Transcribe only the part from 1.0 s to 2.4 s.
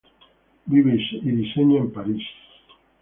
y diseña en Paris.